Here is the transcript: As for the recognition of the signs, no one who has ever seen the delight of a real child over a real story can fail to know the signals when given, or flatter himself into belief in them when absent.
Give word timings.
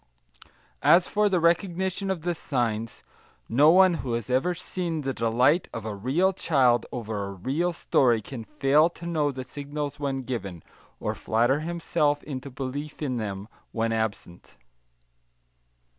As 0.81 1.07
for 1.07 1.29
the 1.29 1.39
recognition 1.39 2.09
of 2.09 2.23
the 2.23 2.33
signs, 2.33 3.03
no 3.47 3.69
one 3.69 3.93
who 4.01 4.13
has 4.13 4.31
ever 4.31 4.55
seen 4.55 5.01
the 5.01 5.13
delight 5.13 5.69
of 5.75 5.85
a 5.85 5.93
real 5.93 6.33
child 6.33 6.87
over 6.91 7.23
a 7.27 7.33
real 7.33 7.71
story 7.71 8.19
can 8.19 8.43
fail 8.43 8.89
to 8.89 9.05
know 9.05 9.31
the 9.31 9.43
signals 9.43 9.99
when 9.99 10.23
given, 10.23 10.63
or 10.99 11.13
flatter 11.13 11.59
himself 11.59 12.23
into 12.23 12.49
belief 12.49 13.03
in 13.03 13.17
them 13.17 13.47
when 13.71 13.91
absent. 13.93 14.57